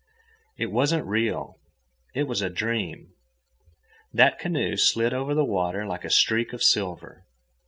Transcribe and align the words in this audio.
It 0.57 0.71
wasn't 0.71 1.05
real. 1.05 1.59
It 2.15 2.23
was 2.23 2.41
a 2.41 2.49
dream. 2.49 3.13
That 4.11 4.39
canoe 4.39 4.75
slid 4.75 5.13
over 5.13 5.35
the 5.35 5.45
water 5.45 5.85
like 5.85 6.03
a 6.05 6.09
streak 6.09 6.53
of 6.53 6.63
silver. 6.63 7.27